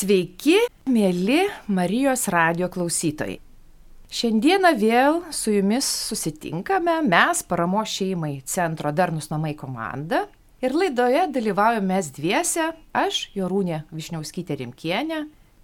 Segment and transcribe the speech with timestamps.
[0.00, 0.54] Sveiki,
[0.88, 3.34] mėly Marijos radio klausytojai.
[4.08, 10.22] Šiandieną vėl su jumis susitinkame mes paramo šeimai Centro Darnus namai komanda.
[10.64, 15.18] Ir laidoje dalyvaujame mes dviese, aš, Jorūnė Višniauskytė Rimkienė,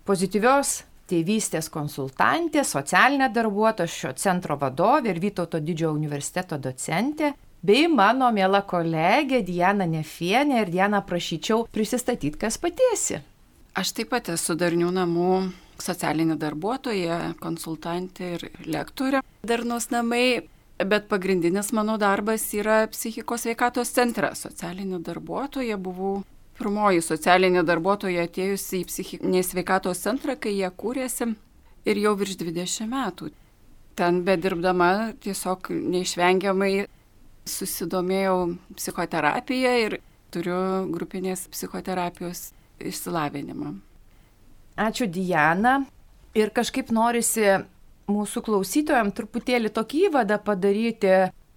[0.05, 0.73] pozityvios
[1.09, 7.33] tėvystės konsultantė, socialinė darbuotoja, šio centro vadovė ir Vytauto didžiojo universiteto docentė,
[7.65, 13.23] bei mano mėla kolegė Diana Nefienė ir Diana prašyčiau prisistatyti, kas patiesi.
[13.77, 15.31] Aš taip pat esu darnių namų
[15.85, 20.47] socialinė darbuotoja, konsultantė ir lektorė darnos namai,
[20.81, 24.33] bet pagrindinis mano darbas yra psichikos veikatos centre.
[24.33, 26.23] Socialinė darbuotoja buvau
[26.57, 31.35] pirmoji socialinė darbuotoja atėjusi į psichinės veikatos centrą, kai jie kūrėsi
[31.85, 33.29] ir jau virš 20 metų.
[33.97, 36.87] Ten bedirbdama tiesiog neišvengiamai
[37.45, 38.41] susidomėjau
[38.73, 40.01] psichoterapija ir
[40.33, 43.75] turiu grupinės psichoterapijos išsilavinimą.
[44.77, 45.81] Ačiū Diana.
[46.37, 47.47] Ir kažkaip norisi
[48.13, 51.15] mūsų klausytojams truputėlį tokį įvadą padaryti,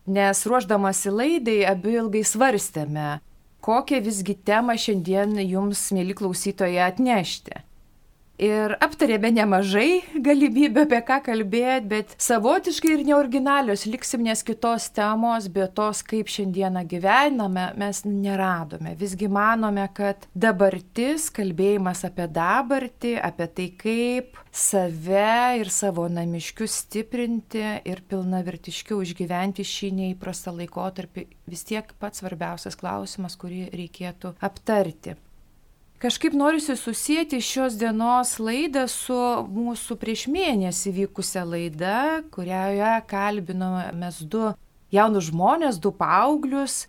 [0.08, 3.20] nes ruoždamasi laidai abi ilgai svarstėme,
[3.59, 7.59] kokią visgi temą šiandien jums, mėly klausytojai, atnešti
[8.40, 15.50] ir aptarėme nemažai galimybių apie ką kalbėti, bet savotiškai ir neoriginalios liksim, nes kitos temos,
[15.52, 18.96] be tos, kaip šiandieną gyvename, mes neradome.
[19.00, 27.64] Visgi manome, kad dabartis, kalbėjimas apie dabartį, apie tai, kaip save ir savo namiškius stiprinti
[27.86, 35.20] ir pilnavertiškiau išgyventi šį neįprastą laikotarpį, vis tiek pats svarbiausias klausimas, kurį reikėtų aptarti.
[36.00, 39.16] Kažkaip norisi susijęti šios dienos laidą su
[39.52, 44.45] mūsų prieš mėnesį vykusią laidą, kurioje kalbinome mes du
[44.95, 46.86] jaunus žmonės, du paauglius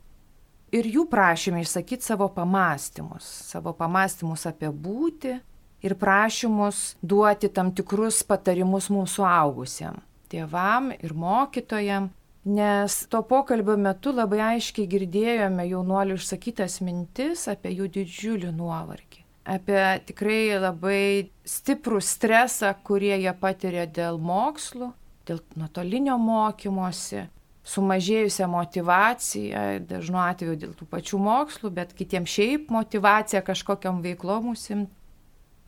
[0.70, 5.34] ir jų prašymė išsakyti savo pamastymus, savo pamastymus apie būti
[5.82, 9.98] ir prašymus duoti tam tikrus patarimus mūsų augusiem,
[10.30, 12.12] tėvam ir mokytojam,
[12.50, 19.24] nes to pokalbio metu labai aiškiai girdėjome jaunuolių išsakytas mintis apie jų didžiulį nuovargį,
[19.54, 21.02] apie tikrai labai
[21.46, 24.90] stiprų stresą, kurie jie patiria dėl mokslų,
[25.28, 27.26] dėl nuotolinio mokymosi,
[27.70, 34.96] sumažėjusią motivaciją, dažnu atveju dėl tų pačių mokslų, bet kitiems šiaip motivacija kažkokiam veiklom užsimti.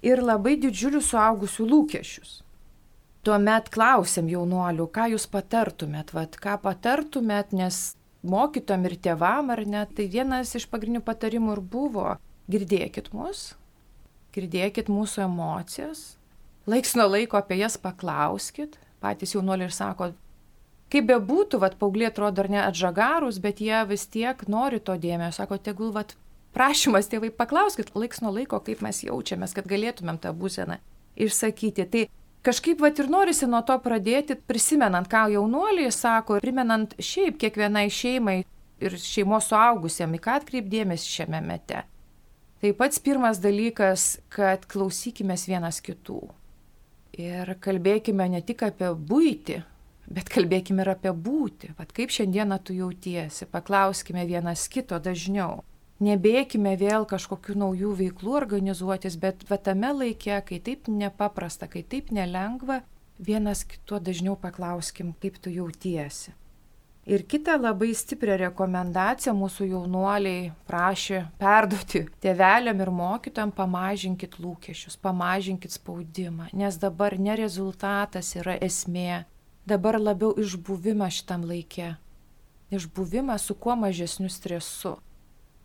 [0.02, 2.40] Ir labai didžiulius suaugusių lūkesčius
[3.26, 7.94] tuomet klausiam jaunuolių, ką jūs patartumėt, vat, ką patartumėt, nes
[8.26, 12.08] mokytom ir tėvam ar ne, tai vienas iš pagrindinių patarimų ir buvo,
[12.50, 13.52] girdėkit mus,
[14.34, 16.16] girdėkit mūsų emocijas,
[16.66, 20.12] laiks nuo laiko apie jas paklauskit, patys jaunuoliai ir sako,
[20.92, 25.42] kaip bebūtų, vad paaugliai atrodo ar ne atžagarus, bet jie vis tiek nori to dėmesio,
[25.42, 26.14] sako, tegul vad
[26.56, 30.78] prašymas tėvai paklauskit laiks nuo laiko, kaip mes jaučiamės, kad galėtumėm tą būseną
[31.16, 31.86] išsakyti.
[31.88, 32.02] Tai
[32.42, 38.42] kažkaip vat ir norisi nuo to pradėti, prisimenant, ką jaunuoliai sako, primenant šiaip kiekvienai šeimai
[38.82, 41.84] ir šeimos suaugusiem, į ką atkreipdėmės šiame mete.
[42.62, 46.20] Tai pats pirmas dalykas, kad klausykime vienas kitų.
[47.18, 49.58] Ir kalbėkime ne tik apie būti,
[50.06, 51.74] bet kalbėkime ir apie būti.
[51.78, 55.60] Vat kaip šiandieną tu jautiesi, paklauskime vienas kito dažniau
[56.00, 62.10] nebėkime vėl kažkokių naujų veiklų organizuotis, bet va tame laikė, kai taip nepaprasta, kai taip
[62.14, 62.82] nelengva,
[63.18, 66.32] vienas kito dažniau paklauskim, kaip tu jautiesi.
[67.02, 75.74] Ir kita labai stiprią rekomendaciją mūsų jaunuoliai prašė perduoti tėveliam ir mokytojam, pamažinkit lūkesčius, pamažinkit
[75.74, 79.24] spaudimą, nes dabar ne rezultatas yra esmė,
[79.66, 81.96] dabar labiau išbuvimas šitam laikė,
[82.70, 84.94] išbuvimas su kuo mažesniu stresu.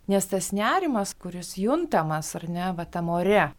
[0.07, 3.49] Nes tas nerimas, kuris juntamas ar ne, va tam ore,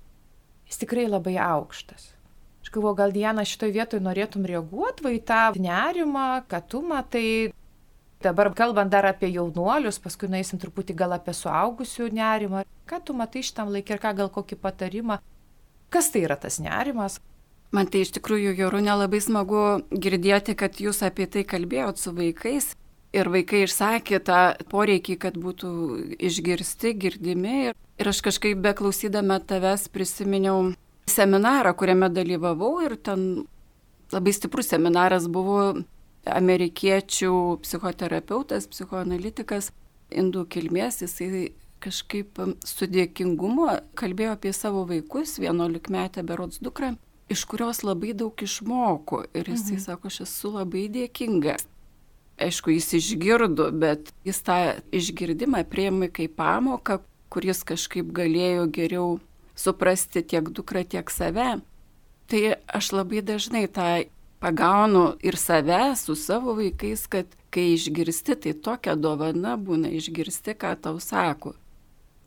[0.69, 2.15] jis tikrai labai aukštas.
[2.65, 7.53] Aš galvoju, gal Diena šitoje vietoje norėtum reaguoti va į tą nerimą, kad tu matai,
[8.25, 13.45] dabar kalbant dar apie jaunuolius, paskui nueisim truputį gal apie suaugusių nerimą, ką tu matai
[13.45, 15.21] šitam laikui ir ką gal kokį patarimą,
[15.93, 17.21] kas tai yra tas nerimas.
[17.77, 22.73] Man tai iš tikrųjų, Jorų, nelabai smagu girdėti, kad jūs apie tai kalbėjot su vaikais
[23.17, 25.71] Ir vaikai išsakė tą poreikį, kad būtų
[26.29, 27.71] išgirsti, girdimi.
[27.73, 30.75] Ir aš kažkaip beklausydama tavęs prisiminiau
[31.09, 33.47] seminarą, kuriame dalyvavau ir ten
[34.13, 35.81] labai stiprus seminaras buvo
[36.29, 37.33] amerikiečių
[37.65, 39.71] psichoterapeutas, psichoanalitikas,
[40.13, 41.49] indų kilmės, jisai
[41.81, 46.93] kažkaip su dėkingumu kalbėjo apie savo vaikus, 11 metę berods dukrą,
[47.33, 49.25] iš kurios labai daug išmoko.
[49.33, 49.85] Ir jisai mhm.
[49.87, 51.65] sako, aš esu labai dėkingas
[52.41, 54.59] aišku, jis išgirdo, bet jis tą
[54.95, 57.01] išgirdimą prieimė kaip pamoką,
[57.33, 59.19] kuris kažkaip galėjo geriau
[59.59, 61.59] suprasti tiek dukrą, tiek save.
[62.29, 62.43] Tai
[62.79, 63.89] aš labai dažnai tą
[64.41, 70.75] pagaunu ir save su savo vaikais, kad kai išgirsti, tai tokia dovana būna išgirsti, ką
[70.83, 71.55] tau sako.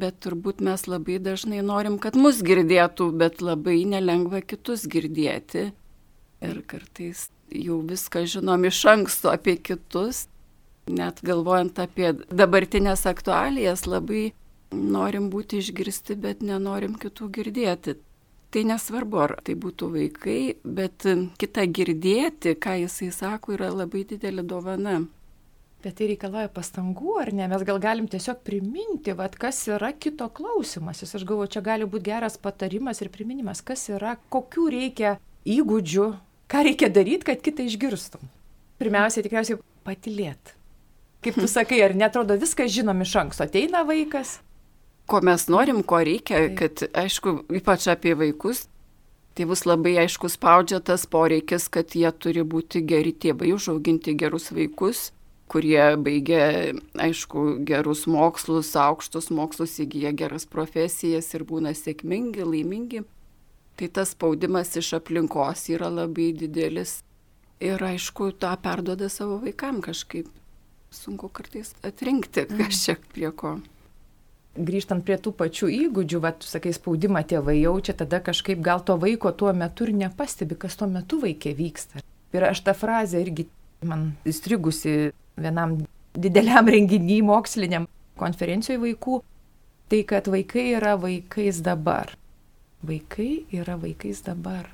[0.02, 5.70] Bet turbūt mes labai dažnai norim, kad mus girdėtų, bet labai nelengva kitus girdėti.
[6.42, 10.26] Ir kartais jau viską žinom iš anksto apie kitus,
[10.90, 14.32] net galvojant apie dabartinės aktualijas, labai
[14.72, 17.98] norim būti išgirsti, bet nenorim kitų girdėti.
[18.52, 21.06] Tai nesvarbu, ar tai būtų vaikai, bet
[21.40, 25.00] kitą girdėti, ką jisai sako, yra labai didelė dovana.
[25.82, 27.48] Bet tai reikalauja pastangų, ar ne?
[27.50, 31.16] Mes gal galim tiesiog priminti, vad, kas yra kito klausimasis.
[31.18, 35.16] Aš galvoju, čia gali būti geras patarimas ir priminimas, kas yra, kokių reikia
[35.50, 36.06] įgūdžių,
[36.52, 38.24] ką reikia daryti, kad kitą išgirstum.
[38.82, 40.58] Pirmiausia, tikriausiai patilėti.
[41.24, 44.40] Kaip tu sakai, ar netrodo viską žinom iš anksto, ateina vaikas,
[45.12, 48.66] ko mes norim, ko reikia, kad, aišku, ypač apie vaikus,
[49.36, 55.10] tėvus labai aišku spaudžia tas poreikis, kad jie turi būti geri tėvai, užauginti gerus vaikus,
[55.52, 63.04] kurie baigia, aišku, gerus mokslus, aukštus mokslus, įgyja geras profesijas ir būna sėkmingi, laimingi.
[63.82, 67.00] Tai tas spaudimas iš aplinkos yra labai didelis.
[67.62, 70.30] Ir aišku, tą perdoda savo vaikam kažkaip.
[70.94, 73.56] Sunku kartais atrinkti, kas čia prie ko
[74.58, 78.98] grįžtant prie tų pačių įgūdžių, va, tu sakai, spaudimą tėvai jaučia, tada kažkaip gal to
[79.00, 82.04] vaiko tuo metu ir nepastebi, kas tuo metu vaikė vyksta.
[82.36, 83.48] Ir aš tą frazę irgi
[83.88, 85.80] man įstrigusi vienam
[86.14, 87.88] dideliam renginiui moksliniam
[88.20, 89.22] konferencijoje vaikų,
[89.92, 92.12] tai kad vaikai yra vaikais dabar.
[92.88, 94.70] Vaikai yra vaikais dabar.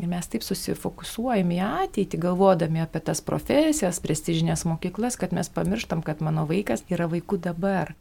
[0.00, 6.00] Ir mes taip susifokusuojame į ateitį, galvodami apie tas profesijas, prestižinės mokyklas, kad mes pamirštam,
[6.04, 7.92] kad mano vaikas yra vaikų dabar.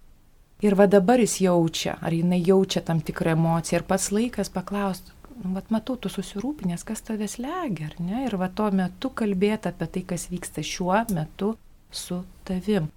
[0.64, 5.12] Ir va dabar jis jaučia, ar jinai jaučia tam tikrą emociją ir pats laikas paklausti,
[5.44, 8.26] nu, vat matau, tu susirūpinęs, kas tavęs legia, ar ne?
[8.28, 11.54] Ir va tuo metu kalbėti apie tai, kas vyksta šiuo metu
[11.92, 12.90] su tavim.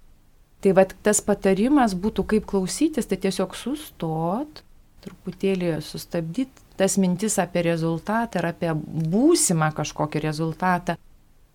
[0.63, 4.63] Tai va tas patarimas būtų kaip klausytis, tai tiesiog sustot,
[5.03, 8.73] truputėlį sustabdyti tas mintis apie rezultatą ar apie
[9.13, 10.97] būsimą kažkokį rezultatą.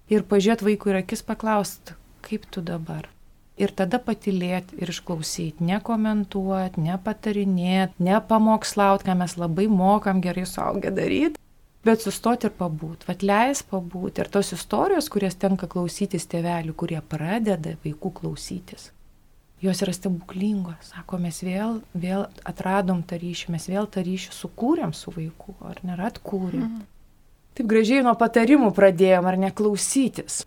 [0.08, 3.08] Ir pažiūrėti vaikui ir akis paklausti, kaip tu dabar?
[3.58, 11.40] Ir tada patilėti ir išklausyti, nekomentuoti, nepatarinėti, nepamokslauti, ką mes labai mokam gerai suaugę daryti,
[11.84, 14.22] bet sustoti ir pabūt, vat leis pabūt.
[14.22, 18.92] Ir tos istorijos, kurias tenka klausytis tėvelių, kurie pradeda vaikų klausytis,
[19.62, 20.92] jos yra stebuklingos.
[20.92, 25.80] Sako, mes vėl, vėl atradom tą ryšį, mes vėl tą ryšį sukūrėm su vaiku, ar
[25.86, 26.62] nėra atkūrėm.
[26.68, 26.86] Mhm.
[27.58, 30.44] Taip gražiai nuo patarimų pradėjom, ar neklausytis.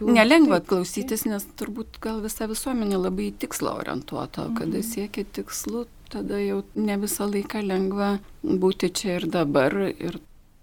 [0.00, 4.86] Nelengva klausytis, nes turbūt gal visa visuomenė labai į tikslą orientuota, kada mhm.
[4.88, 10.18] siekia tikslų, tada jau ne visą laiką lengva būti čia ir dabar ir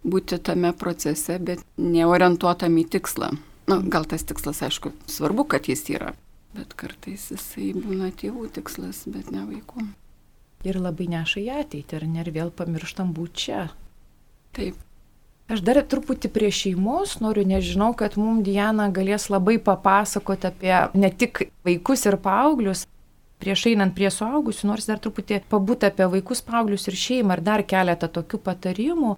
[0.08, 3.36] būti tame procese, bet neorientuotam į tikslą.
[3.68, 6.14] Na, gal tas tikslas, aišku, svarbu, kad jis yra,
[6.56, 9.88] bet kartais jisai būna tėvų tikslas, bet ne vaikų.
[10.68, 13.62] Ir labai neša į ateitį, ar ne, ir vėl pamirštam būti čia.
[14.58, 14.80] Taip.
[15.48, 21.12] Aš dar truputį prie šeimos noriu, nežinau, kad mums Diana galės labai papasakoti apie ne
[21.14, 22.84] tik vaikus ir paauglius,
[23.40, 27.64] prieš einant prie suaugusių, nors dar truputį pabūti apie vaikus, paauglius ir šeimą, ar dar
[27.64, 29.14] keletą tokių patarimų.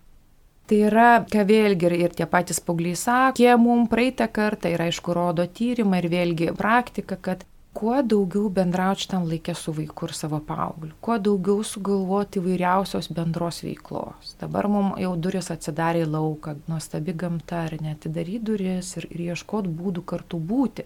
[0.70, 5.48] Tai yra, ką vėlgi ir tie patys paaugliai sakė, mums praeitą kartą ir aišku rodo
[5.50, 7.42] tyrimą ir vėlgi praktika, kad
[7.74, 13.64] kuo daugiau bendrauti šitam laikė su vaiku ir savo paaugliu, kuo daugiau sugalvoti įvairiausios bendros
[13.66, 14.36] veiklos.
[14.42, 19.74] Dabar mums jau duris atsidarė lauką, nuostabi gamta, ar net atidaryti duris ir, ir ieškoti
[19.80, 20.86] būdų kartu būti.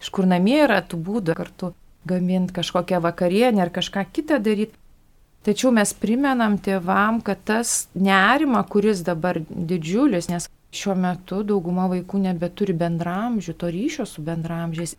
[0.00, 1.72] Iš kur namie yra tų būdų kartu
[2.06, 4.78] gaminti kažkokią vakarienę ar kažką kitą daryti.
[5.46, 12.18] Tačiau mes primenam tėvam, kad tas nerima, kuris dabar didžiulis, nes šiuo metu dauguma vaikų
[12.24, 14.96] nebeturi bendramžių, to ryšio su bendramžiais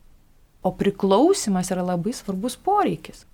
[0.68, 3.26] O priklausimas yra labai svarbus poreikis.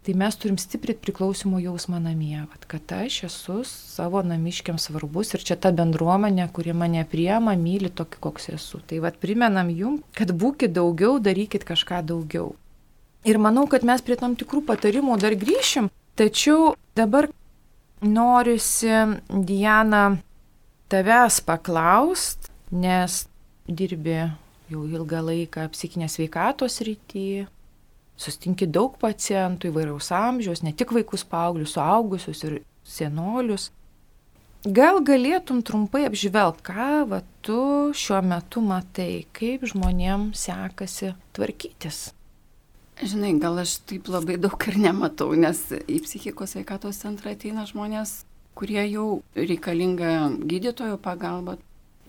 [0.00, 5.44] Tai mes turim stiprinti priklausimo jausmą namie, vat, kad aš esu savo namiškiam svarbus ir
[5.44, 8.80] čia ta bendruomenė, kuri mane priema, myli tokį, koks esu.
[8.88, 12.54] Tai vad primenam jum, kad būkite daugiau, darykit kažką daugiau.
[13.28, 17.28] Ir manau, kad mes prie tam tikrų patarimų dar grįšim, tačiau dabar
[18.00, 18.90] norisi,
[19.28, 20.18] Diana,
[20.90, 23.24] tavęs paklaust, nes
[23.68, 24.18] dirbi
[24.70, 27.48] jau ilgą laiką psichinės veikatos rytyje,
[28.20, 33.70] sustinki daug pacientų įvairiaus amžiaus, ne tik vaikus, paauglius, suaugusius ir senolius.
[34.60, 37.60] Gal galėtum trumpai apžvelgti, ką va, tu
[37.96, 42.10] šiuo metu matai, kaip žmonėms sekasi tvarkytis?
[43.00, 48.26] Žinai, gal aš taip labai daug ir nematau, nes į psichikos sveikatos centrą ateina žmonės,
[48.58, 50.10] kurie jau reikalinga
[50.44, 51.56] gydytojo pagalba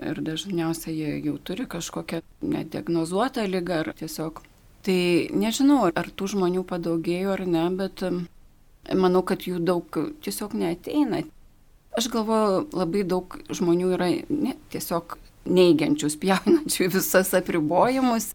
[0.03, 4.41] ir dažniausiai jie jau turi kažkokią nediagnozuotą lygą ar tiesiog.
[4.83, 4.97] Tai
[5.37, 8.03] nežinau, ar tų žmonių padaugėjo ar ne, bet
[8.91, 11.21] manau, kad jų daug tiesiog neateina.
[11.95, 15.15] Aš galvoju, labai daug žmonių yra ne, tiesiog
[15.47, 18.31] neigiančių, spjaunančių visas apribojimus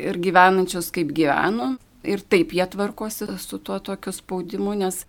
[0.00, 5.04] ir gyvenančius kaip gyvenu, ir taip jie tvarkosi su tuo tokiu spaudimu, nes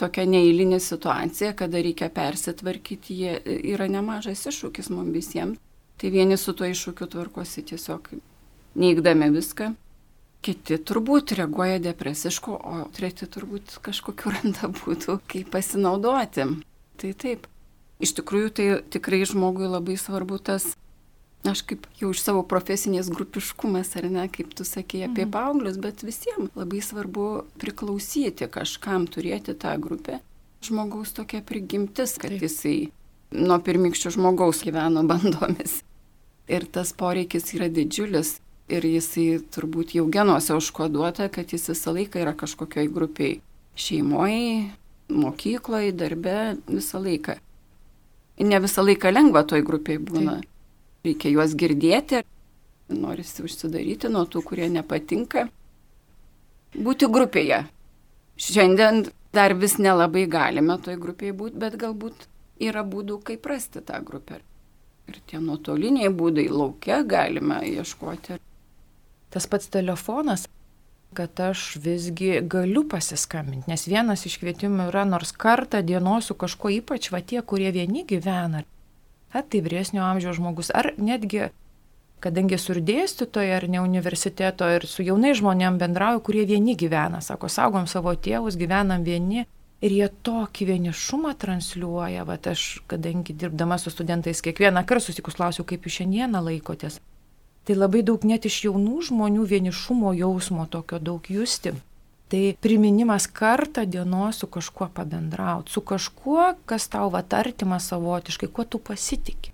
[0.00, 5.60] tokia neįlinė situacija, kada reikia persitvarkyti, jie yra nemažas iššūkis mums visiems.
[6.00, 8.14] Tai vieni su tuo iššūkiu tvarkosi tiesiog
[8.80, 9.74] neigdami viską,
[10.40, 16.48] kiti turbūt reaguoja depresiško, o treti turbūt kažkokiu randa būtų, kaip pasinaudoti.
[17.00, 17.48] Tai taip.
[18.00, 20.70] Iš tikrųjų, tai tikrai žmogui labai svarbu tas
[21.48, 25.32] aš kaip jau iš savo profesinės grupiškumas, ar ne, kaip tu sakei apie mhm.
[25.34, 27.28] paauglius, bet visiems labai svarbu
[27.60, 30.20] priklausyti kažkam, turėti tą grupę.
[30.60, 32.90] Žmogaus tokia prigimtis, kad jisai
[33.32, 35.80] nuo pirmykščio žmogaus gyveno bandomis.
[36.50, 38.38] Ir tas poreikis yra didžiulis.
[38.70, 43.40] Ir jisai turbūt jau genuose užkoduota, kad jis visą laiką yra kažkokioj grupiai.
[43.74, 44.68] Šeimoje,
[45.10, 46.36] mokykloje, darbe,
[46.68, 47.38] visą laiką.
[48.46, 50.38] Ne visą laiką lengva toj grupiai būna.
[50.38, 50.49] Taip
[51.04, 52.22] reikia juos girdėti,
[52.90, 55.46] norisi užsidaryti nuo tų, kurie nepatinka.
[56.74, 57.64] Būti grupėje.
[58.40, 59.04] Šiandien
[59.34, 62.28] dar vis nelabai galime toj grupėje būti, bet galbūt
[62.60, 64.40] yra būdų, kaip rasti tą grupę.
[65.10, 68.38] Ir tie nuotoliniai būdai laukia galime ieškoti.
[69.30, 70.46] Tas pats telefonas,
[71.14, 76.70] kad aš visgi galiu pasiskambinti, nes vienas iš kvietimų yra nors kartą dienos su kažkuo
[76.78, 78.62] ypač va tie, kurie vieni gyvena
[79.32, 81.50] ar tai vyresnio amžiaus žmogus, ar netgi,
[82.24, 87.22] kadangi esu ir dėstytoja, ar ne universiteto, ir su jaunai žmonėm bendrauju, kurie vieni gyvena,
[87.24, 89.46] sako, saugom savo tėvus, gyvenam vieni.
[89.80, 95.64] Ir jie tokį vienišumą transliuoja, va aš, kadangi dirbdama su studentais kiekvieną kartą susikus klausiu,
[95.64, 96.98] kaip jūs šiandieną laikotės.
[97.64, 101.72] Tai labai daug net iš jaunų žmonių vienišumo jausmo tokio daug justi.
[102.30, 108.64] Tai priminimas kartą dienos su kažkuo pabendrauti, su kažkuo, kas tau va artima savotiškai, kuo
[108.64, 109.50] tu pasitikė.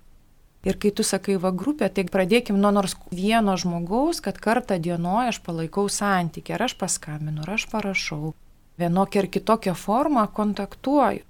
[0.67, 5.31] Ir kai tu sakai va grupė, tai pradėkim nuo nors vieno žmogaus, kad kartą dienoje
[5.31, 8.33] aš palaikau santykį, ar aš paskambinu, ar aš parašau,
[8.77, 11.23] vienokią ar kitokią formą kontaktuoju.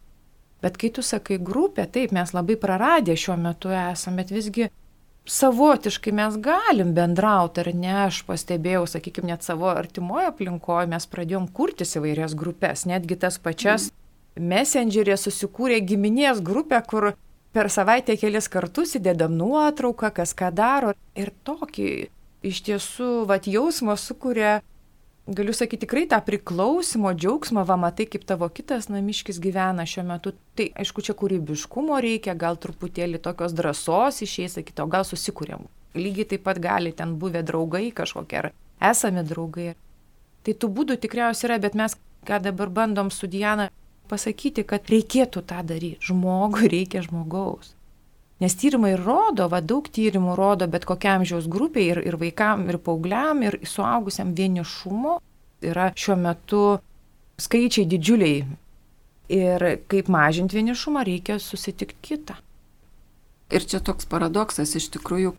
[0.61, 4.71] Bet kai tu sakai grupė, taip mes labai praradę šiuo metu esame, bet visgi
[5.27, 11.49] savotiškai mes galim bendrauti, ar ne, aš pastebėjau, sakykime, net savo artimoje aplinkoje mes pradėjom
[11.53, 14.47] kurtis įvairias grupės, netgi tas pačias mm.
[14.53, 17.11] messengerė susikūrė giminės grupę, kur
[17.55, 21.91] per savaitę kelis kartus įdedam nuotrauką, kas ką daro ir tokį
[22.47, 24.59] iš tiesų, vat jausmą sukuria
[25.27, 30.33] galiu sakyti, tikrai tą priklausimo džiaugsmą, va matai, kaip tavo kitas namiškis gyvena šiuo metu.
[30.57, 35.67] Tai aišku, čia kūrybiškumo reikia, gal truputėlį tokios drąsos išėjai, sakyti, o gal susikūrėm.
[35.97, 38.51] Lygiai taip pat gali ten buvę draugai kažkokie ar
[38.91, 39.73] esami draugai.
[40.45, 43.69] Tai tų būdų tikriausiai yra, bet mes ką dabar bandom su Diana
[44.07, 45.99] pasakyti, kad reikėtų tą daryti.
[46.07, 47.76] Žmogui reikia žmogaus.
[48.39, 52.77] Nes tyrimai rodo, va daug tyrimų rodo, bet kokiam amžiaus grupiai ir, ir vaikam, ir
[52.77, 55.15] paaugliam, ir suaugusiam vienišumo
[55.65, 56.61] yra šiuo metu
[57.41, 58.43] skaičiai didžiuliai.
[59.33, 62.37] Ir kaip mažinti vienišumą, reikia susitikti kitą.
[63.51, 65.33] Ir čia toks paradoksas iš tikrųjų,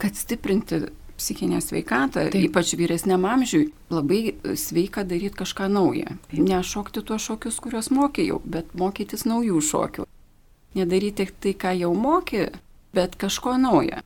[0.00, 0.86] kad stiprinti
[1.20, 2.48] psichinę sveikatą, Taip.
[2.48, 6.16] ypač vyresniam amžiui, labai sveika daryti kažką naują.
[6.30, 6.40] Taip.
[6.48, 10.08] Nešokti tuos šokius, kuriuos mokėjau, bet mokytis naujų šokių
[10.74, 12.46] nedaryti tai, ką jau moki,
[12.94, 14.02] bet kažko naujo.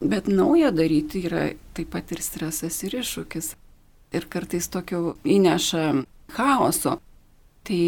[0.00, 3.54] Bet naujo daryti yra taip pat ir stresas ir iššūkis.
[4.14, 5.84] Ir kartais tokio įneša
[6.32, 6.98] chaoso.
[7.66, 7.80] Tai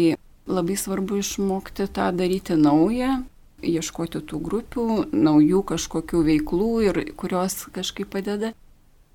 [0.45, 3.21] labai svarbu išmokti tą daryti naują,
[3.61, 8.51] ieškoti tų grupių, naujų kažkokių veiklų ir kurios kažkaip padeda,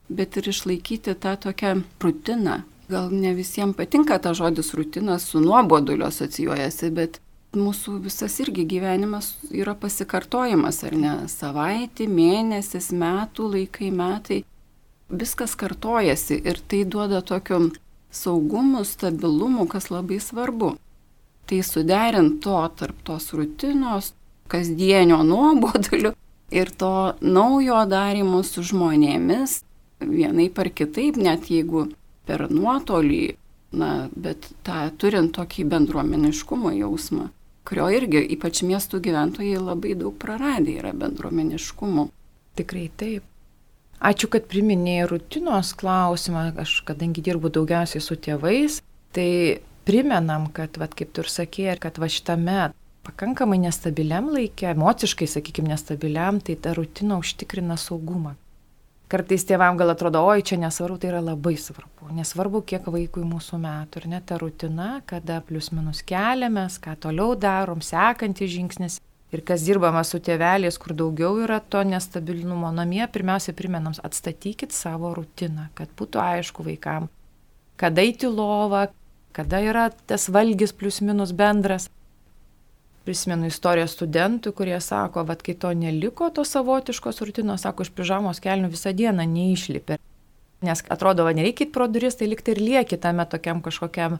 [0.09, 2.63] bet ir išlaikyti tą tokią rutiną.
[2.87, 7.21] Gal ne visiems patinka ta žodis rutinas, su nuoboduliu asocijuojasi, bet
[7.57, 11.15] mūsų visas irgi gyvenimas yra pasikartojimas, ar ne?
[11.31, 14.43] Savaitė, mėnesis, metų, laikai, metai.
[15.07, 17.71] Viskas kartojasi ir tai duoda tokiu
[18.11, 20.75] saugumu, stabilumu, kas labai svarbu.
[21.47, 24.13] Tai suderint to tarp tos rutinos,
[24.51, 26.13] kasdienio nuoboduliu
[26.51, 29.61] ir to naujo darimo su žmonėmis,
[30.03, 31.87] vienai par kitaip, net jeigu
[32.27, 33.37] per nuotolį,
[33.79, 37.31] na, bet tą turint tokį bendruomeniškumo jausmą
[37.67, 42.09] kurio irgi ypač miestų gyventojai labai daug praradę yra bendruomeniškumo.
[42.57, 43.27] Tikrai taip.
[43.97, 46.51] Ačiū, kad priminėjai rutinos klausimą.
[46.61, 48.81] Aš kadangi dirbu daugiausiai su tėvais,
[49.17, 52.59] tai primenam, kad, vat, kaip tu ir sakėjai, kad va šitame
[53.07, 58.35] pakankamai nestabiliam laikė, emociškai, sakykime, nestabiliam, tai ta rutina užtikrina saugumą.
[59.07, 62.09] Kartais tėvam gal atrodo, oi, čia nesvarbu, tai yra labai svarbu.
[62.17, 67.37] Nesvarbu, kiek vaikui mūsų metų ir net ta rutina, kada plius minus keliamės, ką toliau
[67.39, 68.99] darom, sekantis žingsnis.
[69.35, 75.13] Ir kas dirbama su tėveliais, kur daugiau yra to nestabilumo namie, pirmiausia primenam, atstatykit savo
[75.15, 77.07] rutiną, kad būtų aišku vaikam,
[77.79, 78.89] kada eiti lovą,
[79.37, 81.91] kada yra tas valgys plius minus bendras,
[83.07, 88.43] prisimenu istoriją studentų, kurie sako, vad kai to neliko, to savotiškos rutinos, sako, iš pižamos
[88.45, 90.01] kelnių visą dieną neišlipė.
[90.67, 94.19] Nes atrodo, va, nereikit pro duris, tai liktai ir lieki tame tokiam kažkokiam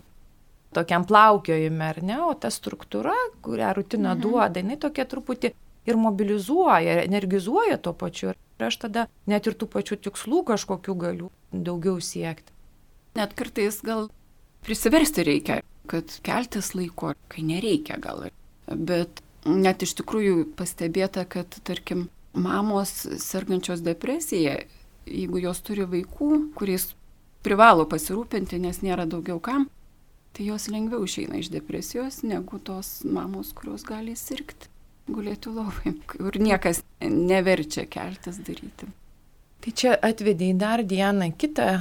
[0.77, 3.15] tokiam plaukiojime, ar ne, o ta struktūra,
[3.45, 4.23] kurią rutina mhm.
[4.25, 5.53] duoda, jinai tokia truputį
[5.87, 8.35] ir mobilizuoja, energizuoja tuo pačiu.
[8.57, 12.53] Ir aš tada net ir tų pačių tikslų kažkokių galiu daugiau siekti.
[13.17, 14.09] Net kartais gal
[14.65, 18.25] prisiversti reikia, kad keltis laiko, kai nereikia gal
[18.67, 22.93] bet net iš tikrųjų pastebėta, kad, tarkim, mamos
[23.23, 24.59] sergančios depresija,
[25.07, 26.91] jeigu jos turi vaikų, kuriais
[27.47, 29.69] privalo pasirūpinti, nes nėra daugiau kam,
[30.37, 34.69] tai jos lengviau išeina iš depresijos negu tos mamos, kurios gali sirgti,
[35.09, 38.91] gulėti lovai, kur niekas neverčia keltis daryti.
[39.63, 41.81] Tai čia atvedė į dar dieną kitą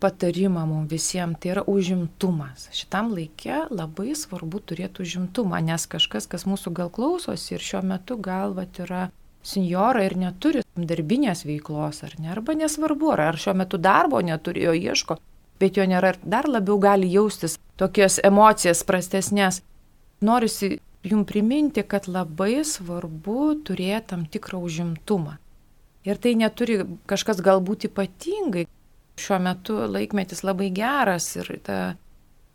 [0.00, 2.68] patarimą mums visiems, tai yra užimtumas.
[2.74, 8.18] Šitam laikė labai svarbu turėti užimtumą, nes kažkas, kas mūsų gal klausosi ir šiuo metu
[8.22, 9.08] galvat yra
[9.42, 14.74] senjora ir neturi darbinės veiklos, ar ne, arba nesvarbu, ar šiuo metu darbo neturi, jo
[14.76, 15.18] ieško,
[15.58, 19.62] bet jo nėra ir dar labiau gali jaustis tokias emocijas prastesnės.
[20.22, 25.38] Norisi jum priminti, kad labai svarbu turėti tam tikrą užimtumą.
[26.06, 28.66] Ir tai neturi kažkas galbūt ypatingai,
[29.18, 31.78] šiuo metu laikmetis labai geras ir ta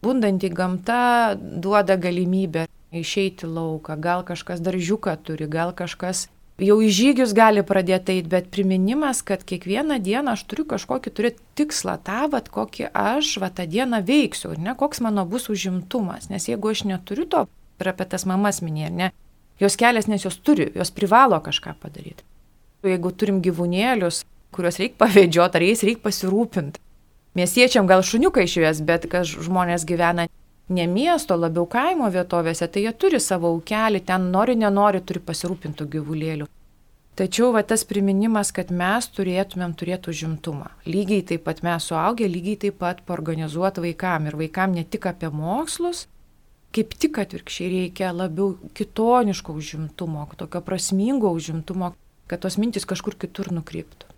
[0.03, 6.27] bundanti gamta duoda galimybę išeiti lauką, gal kažkas daržiuką turi, gal kažkas
[6.61, 11.41] jau į žygius gali pradėti eiti, bet priminimas, kad kiekvieną dieną aš turiu kažkokį turėti
[11.57, 14.75] tikslą, tą, vat, kokį aš va, tą dieną veiksiu, ir ne?
[14.77, 17.47] Koks mano bus užimtumas, nes jeigu aš neturiu to,
[17.81, 19.09] ir apie tas mamas minėjai, ne,
[19.61, 22.25] jos kelias, nes jos turi, jos privalo kažką padaryti.
[22.83, 26.81] Jeigu turim gyvūnėlius, kuriuos reikia pavėdžioti, ar jais reikia pasirūpinti.
[27.37, 30.27] Miestiečiam gal šuniukai išves, bet kas žmonės gyvena
[30.69, 35.89] ne miesto, labiau kaimo vietovėse, tai jie turi savo aukelį, ten nori, nenori, turi pasirūpintų
[35.95, 36.49] gyvulėlių.
[37.13, 40.71] Tačiau va tas priminimas, kad mes turėtumėm turėti užimtumą.
[40.89, 44.25] Lygiai taip pat mes suaugę, lygiai taip pat organizuoti vaikam.
[44.29, 46.07] Ir vaikam ne tik apie mokslus,
[46.73, 51.91] kaip tik atvirkščiai reikia labiau kitoniško užimtumo, tokio prasmingo užimtumo,
[52.25, 54.09] kad tos mintis kažkur kitur nukryptų.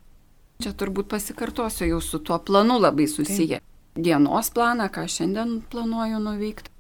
[0.64, 3.60] Čia turbūt pasikartosiu jau su tuo planu labai susiję.
[3.60, 3.72] Taip.
[3.96, 6.72] Dienos planą, ką šiandien planuoju nuveikti,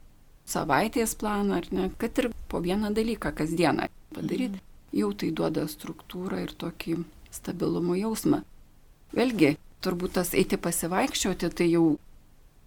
[0.47, 4.97] savaitės planą, ar ne, kad ir po vieną dalyką kasdieną padaryti, mhm.
[4.99, 6.97] jau tai duoda struktūrą ir tokį
[7.31, 8.41] stabilumo jausmą.
[9.15, 11.85] Vėlgi, turbūt tas eiti pasivaikščioti, tai jau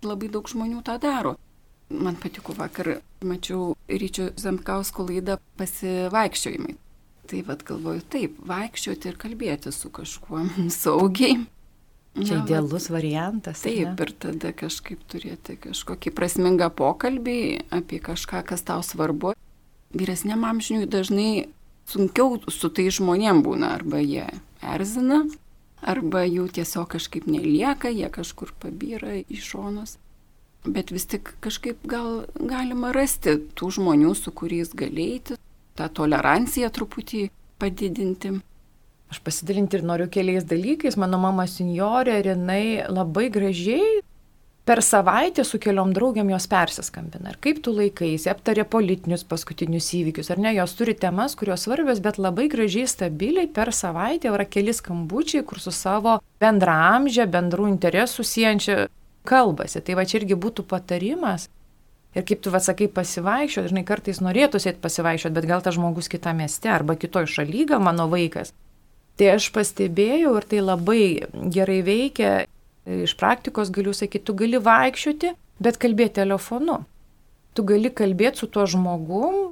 [0.04, 1.36] labai daug žmonių tą daro.
[1.88, 6.76] Man patiko vakar, mačiau ryčio Zemkausko laidą pasivaikščiojimai.
[7.28, 10.46] Tai vad galvoju, taip, vaikščioti ir kalbėti su kažkuo
[10.82, 11.42] saugiai.
[12.18, 13.62] Čia idealus vat, variantas.
[13.66, 14.06] Taip, ne?
[14.06, 17.40] ir tada kažkaip turėti kažkokį prasmingą pokalbį
[17.74, 19.34] apie kažką, kas tau svarbu.
[19.94, 21.30] Vyresniam amžiniui dažnai
[21.88, 24.26] sunkiau su tai žmonėm būna, arba jie
[24.64, 25.22] erzina,
[25.80, 29.96] arba jų tiesiog kažkaip nelieka, jie kažkur pabyra į šonus.
[30.66, 35.38] Bet vis tik kažkaip gal galima rasti tų žmonių, su kuriais galėti,
[35.78, 37.28] tą toleranciją truputį
[37.62, 38.36] padidinti.
[39.08, 40.98] Aš pasidalinti ir noriu keliais dalykais.
[41.00, 44.02] Mano mama senjorė ir jinai labai gražiai
[44.68, 47.32] per savaitę su keliom draugiam jos persiskambina.
[47.32, 52.02] Ir kaip tu laikais, aptarė politinius paskutinius įvykius, ar ne, jos turi temas, kurios svarbios,
[52.04, 58.26] bet labai gražiai, stabiliai per savaitę yra keli skambučiai, kur su savo bendramžė, bendrų interesų
[58.28, 58.76] siejančia
[59.28, 59.80] kalbasi.
[59.80, 61.48] Tai va čia irgi būtų patarimas
[62.16, 66.46] Ir kaip tu atsakai pasivaikščioti, dažnai kartais norėtųsi eiti pasivaikščioti, bet gal tas žmogus kitame
[66.46, 68.54] mieste arba kitoje šalyje, gal mano vaikas.
[69.18, 71.02] Tai aš pastebėjau ir tai labai
[71.52, 72.32] gerai veikia,
[72.88, 76.80] iš praktikos galiu sakyti, tu gali vaikščioti, bet kalbėti telefonu.
[77.52, 79.50] Tu gali kalbėti su tuo žmogum,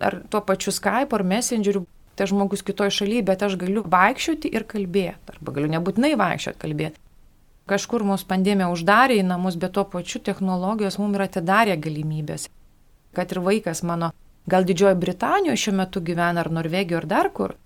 [0.00, 1.84] ar tuo pačiu Skype ar Messengeriu,
[2.16, 5.36] tai žmogus kitoje šalyje, bet aš galiu vaikščioti ir kalbėti.
[5.36, 7.05] Arba galiu nebūtinai vaikščioti kalbėti.
[7.66, 12.46] Kažkur mūsų pandemija uždarė į namus, bet tuo pačiu technologijos mums yra atidarę galimybės.
[13.16, 14.12] Kad ir vaikas mano,
[14.46, 17.56] gal Didžiojo Britanijoje šiuo metu gyvena, ar Norvegijoje, ar dar kur.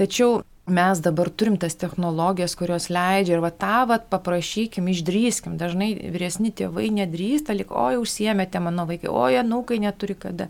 [0.00, 0.38] Tačiau
[0.70, 5.58] mes dabar turim tas technologijas, kurios leidžia ir va tą va paprašykim, išdryskim.
[5.60, 10.48] Dažnai vyresni tėvai nedrįsta, lik, oi, užsiemėte mano vaikai, oi, nukai neturi kada.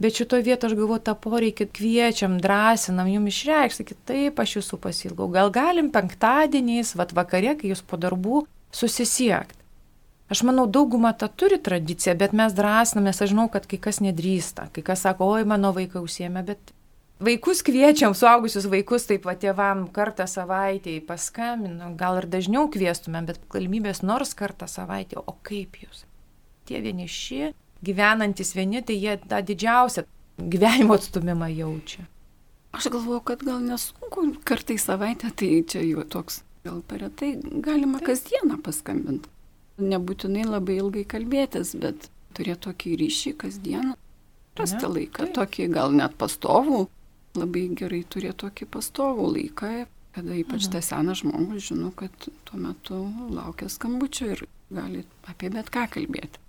[0.00, 4.80] Bet šitoje vietoje aš galvoju, tą poreikį kviečiam, drąsinam, jums išreikšti, sakyti, taip, aš jūsų
[4.80, 5.28] pasilgau.
[5.32, 9.58] Gal galim penktadieniais, vad vakarė, kai jūs po darbų susisiekti.
[10.30, 14.70] Aš manau, dauguma tą turi tradiciją, bet mes drąsinamės, aš žinau, kad kai kas nedrįsta,
[14.72, 16.72] kai kas sako, oi, mano vaikai užsiemė, bet
[17.20, 23.42] Vaikus kviečiam, suaugusius vaikus, taip pat tėvam kartą savaitėje paskambinu, gal ir dažniau kvieštumėm, bet
[23.52, 26.06] galimybės nors kartą savaitėje, o kaip jūs?
[26.64, 27.50] Tie vieniši,
[27.84, 30.06] gyvenantis vieni, tai jie tą didžiausią
[30.40, 32.06] gyvenimo atstumimą jaučia.
[32.72, 37.98] Aš galvoju, kad gal nesunku kartai savaitę, tai čia jau toks, gal per retai galima
[37.98, 38.06] Taip.
[38.12, 39.28] kasdieną paskambinti.
[39.80, 43.96] Nebūtinai labai ilgai kalbėtis, bet turėti tokį ryšį kasdieną.
[44.60, 45.34] Rasti ne, laiką, taip.
[45.38, 46.84] tokį gal net pastovų,
[47.38, 49.72] labai gerai turėti tokį pastovų laiką,
[50.14, 50.72] kada ypač mhm.
[50.76, 52.14] tas senas žmogus žino, kad
[52.46, 53.00] tuo metu
[53.34, 56.42] laukia skambučio ir gali apie bet ką kalbėti.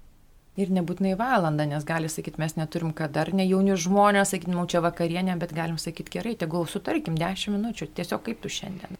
[0.61, 4.73] Ir nebūtinai valandą, nes gali sakyti, mes neturim kada, ar ne jauni žmonės, sakyti, mums
[4.73, 8.99] čia vakarienė, bet galim sakyti gerai, tegul sutarkim 10 minučių, tiesiog kaip tu šiandien.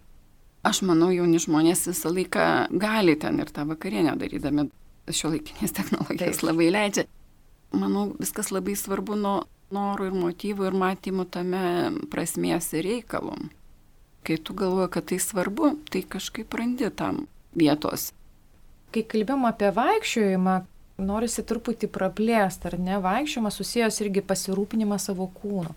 [0.65, 2.45] Aš manau, jauni žmonės visą laiką
[2.81, 4.69] gali ten ir tą vakarienę darydami,
[5.09, 6.47] šio laikinės technologijos Taip.
[6.47, 7.07] labai leidžia.
[7.73, 9.35] Manau, viskas labai svarbu nuo
[9.73, 11.65] norų ir motyvų ir matymų tame
[12.11, 13.37] prasmės ir reikalų.
[14.27, 17.25] Kai tu galvoji, kad tai svarbu, tai kažkaip randi tam
[17.57, 18.11] vietos.
[18.93, 20.55] Kai kalbėjom apie vaikščiojimą,
[21.05, 25.73] norisi truputį praplėsti, ar ne, vaikščiojimas susijęs irgi pasirūpinimą savo kūnu.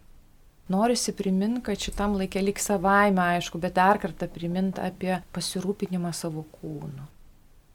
[0.72, 6.46] Norisi priminti, kad šitam laikė lik savaime aišku, bet dar kartą priminti apie pasirūpinimą savo
[6.56, 7.10] kūnu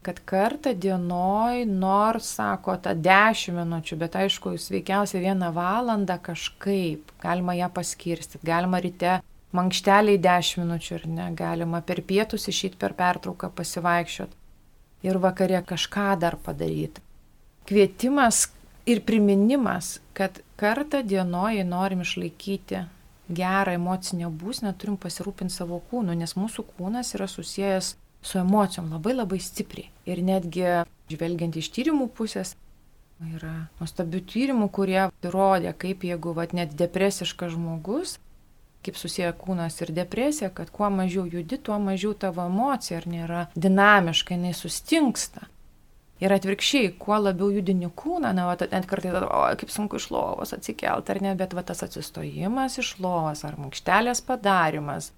[0.01, 7.55] kad kartą dienoj, nors sako tą 10 minučių, bet aišku, sveikiausia vieną valandą kažkaip galima
[7.57, 9.17] ją paskirstyti, galima ryte
[9.55, 16.13] mankšteliai 10 minučių ir ne, galima per pietus išeiti per pertrauką pasivaikščioti ir vakarė kažką
[16.23, 17.03] dar padaryti.
[17.69, 18.47] Kvietimas
[18.89, 22.87] ir priminimas, kad kartą dienoje norim išlaikyti
[23.29, 27.91] gerą emocinę būsnę, turim pasirūpinti savo kūnu, nes mūsų kūnas yra susijęs
[28.25, 29.91] su emocijom labai labai stipriai.
[30.09, 30.65] Ir netgi
[31.13, 32.55] žvelgiant iš tyrimų pusės,
[33.35, 38.17] yra nuostabių tyrimų, kurie įrodė, kaip jeigu vat, net depresiškas žmogus,
[38.85, 43.45] kaip susiję kūnas ir depresija, kad kuo mažiau judi, tuo mažiau tavo emocija ar nėra
[43.55, 45.45] dinamiška, jinai sustinksta.
[46.19, 50.51] Ir atvirkščiai, kuo labiau judini kūną, na, va, net kartai, o, kaip sunku iš lovos
[50.55, 55.13] atsikelti ar ne, bet va, tas atsistojimas iš lovos ar mankštelės padarimas,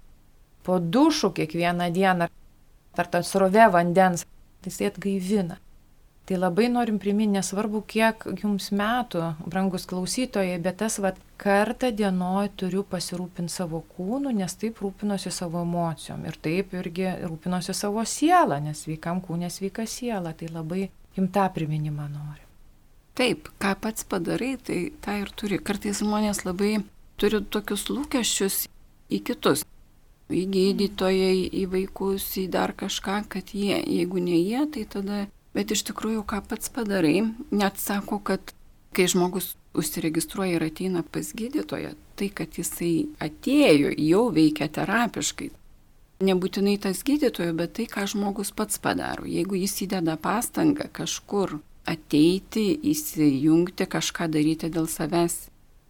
[0.62, 2.30] po dušų kiekvieną dieną,
[3.02, 4.22] ar ta srovė vandens,
[4.62, 5.58] tai jisai atgaivina.
[6.26, 12.52] Tai labai norim priminti, nesvarbu, kiek jums metų, brangus klausytojai, bet tas vad kartą dienoj
[12.60, 18.60] turiu pasirūpinti savo kūnu, nes taip rūpinosi savo emocijom ir taip irgi rūpinosi savo sielą,
[18.62, 22.46] nes sveikam kūnė sveika siela, tai labai jums tą priminimą noriu.
[23.18, 25.58] Taip, ką pats padarai, tai tą ir turi.
[25.58, 26.78] Kartais žmonės labai
[27.20, 28.62] turi tokius lūkesčius
[29.12, 29.66] į kitus
[30.32, 35.74] į gydytojai, į vaikus, į dar kažką, kad jie, jeigu ne jie, tai tada, bet
[35.74, 38.54] iš tikrųjų, ką pats padarai, net sako, kad
[38.92, 45.50] kai žmogus užsiregistruoja ir ateina pas gydytoją, tai kad jisai atėjo, jau veikia terapiškai.
[46.22, 49.24] Nebūtinai tas gydytojo, bet tai, ką žmogus pats padaro.
[49.26, 51.56] Jeigu jis įdeda pastangą kažkur
[51.88, 55.40] ateiti, įsijungti, kažką daryti dėl savęs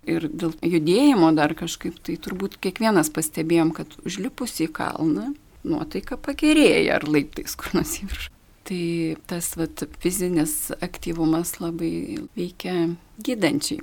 [0.02, 5.28] Ir dėl judėjimo dar kažkaip, tai turbūt kiekvienas pastebėjom, kad užlipus į kalną
[5.62, 8.32] nuotaika pagerėja ar laiptais kur nors į viršų.
[8.62, 13.82] Tai tas vat, fizinis aktyvumas labai veikia gydančiai.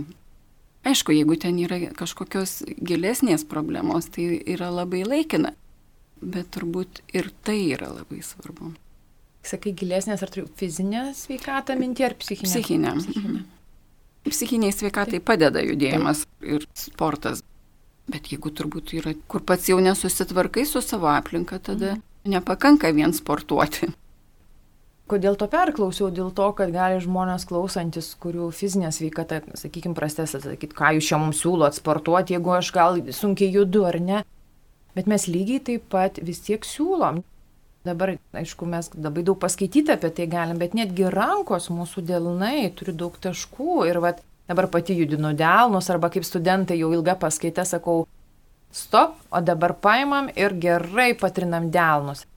[0.88, 5.52] Aišku, jeigu ten yra kažkokios gilesnės problemos, tai yra labai laikina.
[6.20, 8.72] Bet turbūt ir tai yra labai svarbu.
[9.44, 12.50] Sakai, gilesnės ar fizinė sveikata minti ar psichinė?
[12.52, 12.96] Psichinė.
[13.00, 13.39] psichinė.
[13.39, 13.48] Mhm.
[14.30, 17.44] Psichiniai sveikatai padeda judėjimas ir sportas.
[18.10, 22.36] Bet jeigu turbūt yra, kur pats jau nesusitvarkai su savo aplinka, tada mhm.
[22.36, 23.92] nepakanka vien sportuoti.
[25.10, 26.12] Kodėl to perklausiau?
[26.13, 31.17] Dėl to, kad gali žmonės klausantis, kurių fizinė sveikata, sakykime, prastesnė, sakyti, ką jūs čia
[31.17, 34.22] mums siūlot sportuoti, jeigu aš gal sunkiai judu ar ne.
[34.93, 37.24] Bet mes lygiai taip pat vis tiek siūlom.
[37.88, 42.93] Dabar, aišku, mes labai daug paskaityti apie tai galim, bet netgi rankos mūsų dėlnai turi
[42.93, 48.04] daug taškų ir vat, dabar pati judinu delnus arba kaip studentai jau ilgą paskaitę sakau,
[48.69, 52.28] stop, o dabar paimam ir gerai patrinam delnus.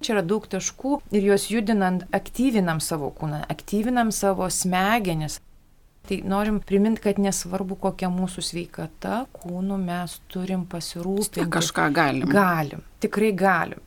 [0.00, 5.40] Čia yra daug taškų ir juos judinant aktyvinam savo kūną, aktyvinam savo smegenis.
[6.08, 11.44] Tai norim priminti, kad nesvarbu, kokia mūsų sveikata, kūnu mes turim pasirūpinti.
[11.52, 12.32] Kažką galim.
[12.32, 13.82] Galim, tikrai galim.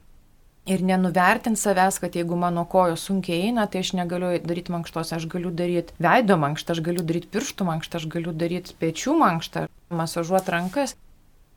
[0.69, 5.25] Ir nenuvertint savęs, kad jeigu mano kojos sunkiai eina, tai aš negaliu daryti mankštos, aš
[5.33, 10.53] galiu daryti veido mankštą, aš galiu daryti pirštų mankštą, aš galiu daryti pečių mankštą, masažuoti
[10.55, 10.95] rankas.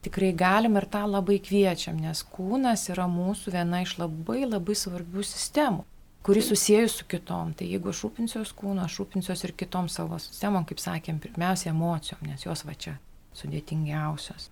[0.07, 5.27] Tikrai galim ir tą labai kviečiam, nes kūnas yra mūsų viena iš labai labai svarbių
[5.27, 5.83] sistemų
[6.27, 7.53] kuri susijęs su kitom.
[7.55, 12.25] Tai jeigu aš rūpinsiuos kūnu, aš rūpinsiuos ir kitom savo sistemom, kaip sakėm, pirmiausia emocijom,
[12.27, 12.97] nes jos va čia
[13.39, 14.49] sudėtingiausios.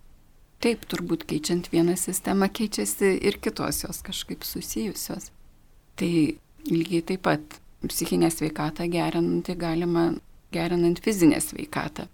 [0.62, 5.32] Taip, turbūt keičiant vieną sistemą keičiasi ir kitos jos kažkaip susijusios.
[5.98, 6.12] Tai
[6.70, 10.12] lygiai taip pat psichinę sveikatą gerinti galima
[10.54, 12.06] gerinant fizinę sveikatą.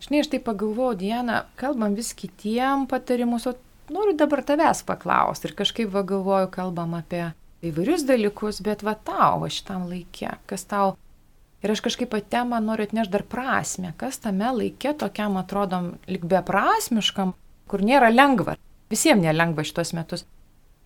[0.00, 3.52] Žinai, aš tai pagalvojau, Diena, kalbam vis kitiem patarimus, o
[3.92, 7.26] noriu dabar tavęs paklausti ir kažkaip va galvoju, kalbam apie
[7.66, 10.94] įvairius dalykus, bet va tau, va šitam laikė, kas tau.
[11.60, 17.34] Ir aš kažkaip temą noriu atnešti dar prasme, kas tame laikė tokiam atrodom lik beprasmiškam,
[17.68, 18.56] kur nėra lengva.
[18.90, 20.24] Visiems nelengva šitos metus.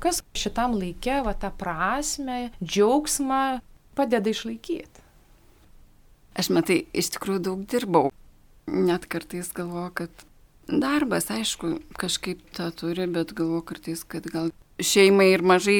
[0.02, 3.60] Kas šitam laikė va tą prasme, džiaugsmą
[3.94, 5.06] padeda išlaikyti.
[6.34, 8.10] Aš matai, iš tikrųjų daug dirbau.
[8.66, 10.24] Net kartais galvoju, kad
[10.68, 14.50] darbas, aišku, kažkaip tą turi, bet galvoju kartais, kad gal
[14.80, 15.78] šeimai ir mažai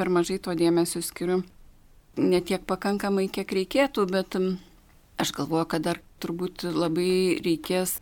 [0.00, 1.42] per mažai to dėmesio skiriu.
[2.16, 4.36] Ne tiek pakankamai, kiek reikėtų, bet
[5.20, 7.98] aš galvoju, kad dar turbūt labai reikės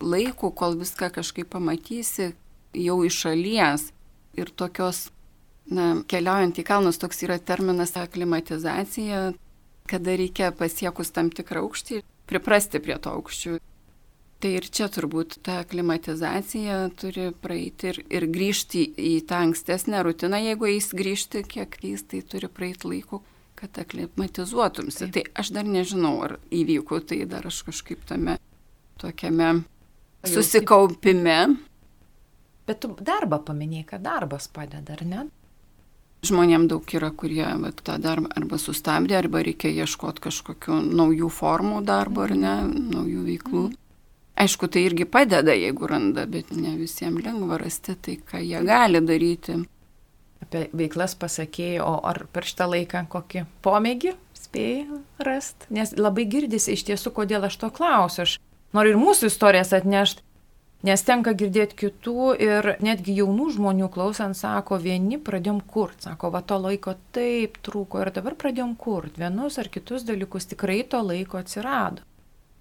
[0.00, 2.32] laiko, kol viską kažkaip pamatysi
[2.76, 3.90] jau iš šalies.
[4.36, 5.10] Ir tokios,
[5.72, 9.30] na, keliaujant į kalnus, toks yra terminas aklimatizacija,
[9.88, 13.58] kada reikia pasiekus tam tikrą aukštį, priprasti prie to aukščių.
[14.36, 20.36] Tai ir čia turbūt ta klimatizacija turi praeiti ir, ir grįžti į tą ankstesnę rutiną,
[20.44, 23.22] jeigu eis grįžti, kiek jis tai turi praeiti laiko,
[23.56, 25.08] kad aklimatizuotumsi.
[25.14, 28.36] Tai aš dar nežinau, ar įvyko, tai dar aš kažkaip tame
[29.00, 29.54] tokiame
[30.28, 31.38] susikaupime.
[32.66, 35.24] Bet tu darbą paminėjai, kad darbas padeda, ar ne?
[36.24, 41.82] Žmonėm daug yra, kurie va, tą darbą arba sustabdė, arba reikia ieškoti kažkokių naujų formų
[41.86, 42.54] darbo, ar ne,
[42.94, 43.64] naujų veiklų.
[44.36, 49.00] Aišku, tai irgi padeda, jeigu randa, bet ne visiems lengva rasti tai, ką jie gali
[49.00, 49.62] daryti.
[50.44, 55.70] Apie veiklas pasakėjai, o ar per šitą laiką kokį pomėgį spėjai rasti?
[55.78, 58.26] Nes labai girdisi iš tiesų, kodėl aš to klausiu.
[58.26, 58.36] Aš
[58.76, 60.25] noriu ir mūsų istorijas atnešti,
[60.84, 66.42] nes tenka girdėti kitų ir netgi jaunų žmonių klausant, sako, vieni pradėjom kurti, sako, va
[66.42, 69.22] to laiko taip trūko ir dabar pradėjom kurti.
[69.24, 72.04] Vienus ar kitus dalykus tikrai to laiko atsirado.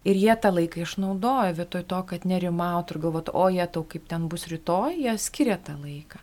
[0.06, 4.06] Ir jie tą laiką išnaudoja vietoj to, kad nerimautų ir galvotų, o jie tau kaip
[4.08, 6.22] ten bus rytoj, jie skiria tą laiką.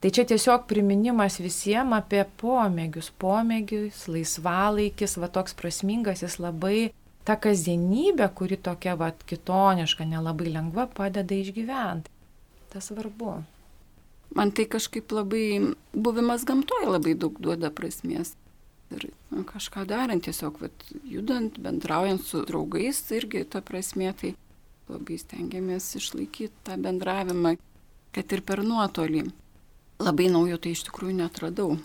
[0.00, 6.88] Tai čia tiesiog priminimas visiems apie pomėgius, pomėgius, laisvalaikis, va toks prasmingas, jis labai
[7.24, 12.12] ta kasdienybė, kuri tokia va kitoniška, nelabai lengva, padeda išgyventi.
[12.70, 13.40] Tas svarbu.
[14.34, 18.36] Man tai kažkaip labai, buvimas gamtoje labai daug duoda prasmės
[18.90, 24.34] ir nu, kažką darant, tiesiog vat, judant, bendraujant su draugais, irgi ta prasme, tai
[24.90, 27.54] labai stengiamės išlaikyti tą bendravimą,
[28.14, 29.28] kad ir per nuotolį.
[30.00, 31.76] Labai naujo tai iš tikrųjų netradau.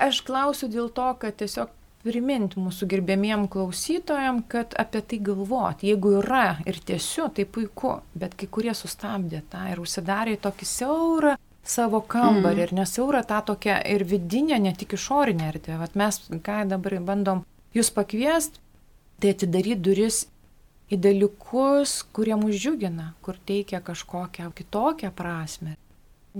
[0.00, 1.70] Aš klausiu dėl to, kad tiesiog
[2.04, 5.90] priminti mūsų gerbėmiem klausytojam, kad apie tai galvoti.
[5.90, 10.68] Jeigu yra ir tiesiu, tai puiku, bet kai kurie sustabdė tą ir užsidarė į tokį
[10.70, 11.36] siaurą
[11.70, 12.64] savo kambarį mm.
[12.64, 15.76] ir nesiaurą tą tokią ir vidinę, ne tik išorinę erdvę.
[15.82, 17.44] Vat mes ką dabar bandom
[17.76, 18.58] jūs pakviest,
[19.20, 20.24] tai atidaryti duris
[20.90, 25.76] į dalykus, kurie mus džiugina, kur teikia kažkokią kitokią prasme.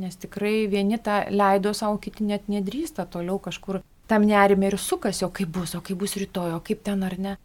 [0.00, 5.24] Nes tikrai vieni tą leido savo, kiti net nedrįsta toliau kažkur tam nerime ir sukasi,
[5.26, 7.38] o kaip bus, o kaip bus rytoj, o kaip ten ar ne.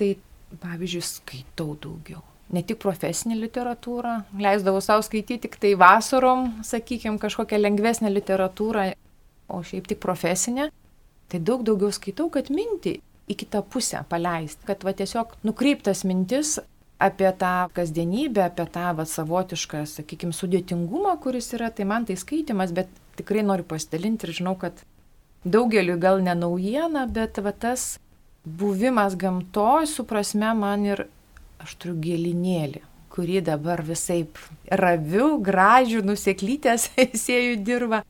[0.00, 0.10] Tai
[0.62, 7.60] pavyzdžiui, skaitau daugiau ne tik profesinę literatūrą, leisdavau savo skaityti tik tai vasarom, sakykime, kažkokią
[7.60, 8.88] lengvesnę literatūrą,
[9.52, 10.70] o šiaip tik profesinę,
[11.28, 16.56] tai daug daugiau skaitau, kad mintį į kitą pusę paleisti, kad va tiesiog nukreiptas mintis
[16.98, 22.72] apie tą kasdienybę, apie tą va savotišką, sakykime, sudėtingumą, kuris yra, tai man tai skaitimas,
[22.74, 22.88] bet
[23.20, 24.80] tikrai noriu pasidalinti ir žinau, kad
[25.44, 27.98] daugeliu gal ne naujiena, bet va tas
[28.44, 31.06] buvimas gamtoj, suprasme, man ir
[31.62, 34.22] aš turiu gėlinėlį, kurį dabar visai
[34.70, 36.90] raviu, gražiu, nuseklytės
[37.24, 38.04] sėjų dirba.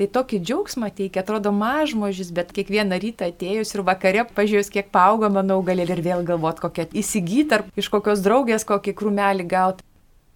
[0.00, 5.28] Tai tokį džiaugsmą teikia, atrodo mažmožis, bet kiekvieną rytą atėjus ir vakare pažiūrėjus, kiek paaugo,
[5.28, 9.84] manau, gali ir vėl galvoti, kokią įsigyti ar iš kokios draugės kokį krūmelį gauti.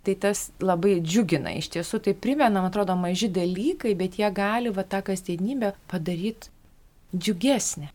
[0.05, 4.73] Tai tas labai džiugina, iš tiesų tai primena, man atrodo, maži dalykai, bet jie gali
[4.75, 6.53] va tą kasdienybę padaryti
[7.17, 7.89] džiugesnė.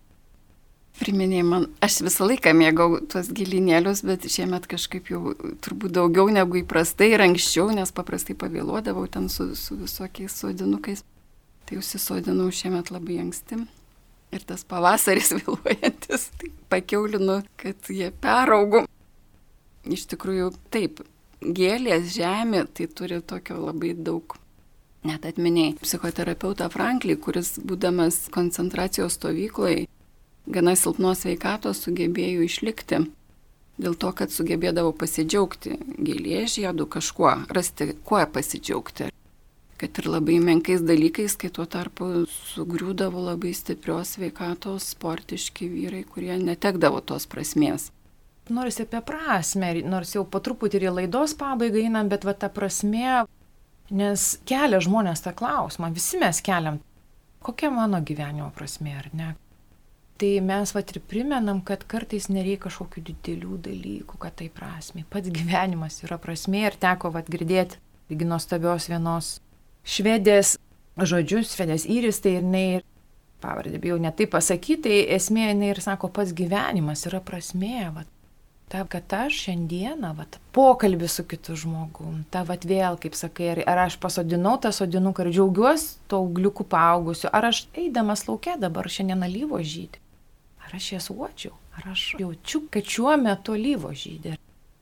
[0.99, 6.59] Priminėjai man, aš visą laiką mėgau tuos gilinėlius, bet šiemet kažkaip jau turbūt daugiau negu
[6.59, 11.05] įprastai ir anksčiau, nes paprastai pavėluodavau ten su, su visokiais sodinukais.
[11.69, 13.61] Tai užsisodinau šiemet labai anksti.
[14.33, 18.83] Ir tas pavasaris vėluojantis, tai pakeulinu, kad jie peraugo.
[19.87, 20.99] Iš tikrųjų, taip,
[21.41, 24.37] gėlės, žemė, tai turi tokio labai daug
[24.99, 29.85] Net atminiai psichoterapeutą Franklį, kuris būdamas koncentracijos stovykloje
[30.49, 33.05] gana silpnos veikatos sugebėjo išlikti.
[33.79, 39.07] Dėl to, kad sugebėdavo pasidžiaugti gėlės žiedų kažkuo, rasti kuo pasidžiaugti.
[39.79, 46.35] Kad ir labai menkais dalykais, kai tuo tarpu sugriūdavo labai stiprios veikatos sportiški vyrai, kurie
[46.43, 47.87] netekdavo tos prasmės.
[48.53, 52.49] Norisi apie prasme, nors jau po truputį ir į laidos pabaigą einam, bet va ta
[52.53, 53.23] prasme,
[53.89, 56.79] nes kelia žmonės tą klausimą, visi mes keliam,
[57.45, 59.33] kokia mano gyvenimo prasme, ar ne?
[60.19, 65.05] Tai mes vat ir primenam, kad kartais nereikia kažkokių didelių dalykų, kad tai prasme.
[65.07, 69.37] Pats gyvenimas yra prasme ir teko vat girdėti lygi nuostabios vienos
[69.87, 70.57] švedės
[70.99, 72.81] žodžius, švedės įris, tai ir jinai,
[73.39, 77.85] pavardė, bijau net tai pasakyti, tai esmė jinai ir sako, pats gyvenimas yra prasme.
[77.95, 78.09] Vat.
[78.69, 83.63] Ta, kad aš šiandieną, vat, pokalbį su kitu žmogum, ta, vat, vėl, kaip sakai, ar,
[83.71, 88.91] ar aš pasodinau tą sodinuką ir džiaugiuosi to augliukų paaugusiu, ar aš eidamas laukia dabar
[88.93, 90.05] šiandien alyvo žydį
[90.69, 94.35] ar aš jas uodžiau, ar aš jaučiu, kad šiuo metu lyvo žydė.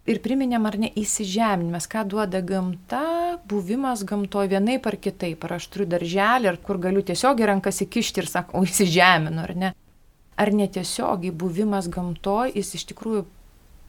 [0.08, 5.43] Ir priminėm ar ne įsižeminimas, ką duoda gamta, buvimas gamtoje vienaip ar kitaip.
[5.43, 9.73] Ar aš turiu darželį, ar kur galiu tiesiog rankas įkišti ir sakau, įsižeminu, ar ne.
[10.38, 13.26] Ar netiesiogiai buvimas gamtoje, jis iš tikrųjų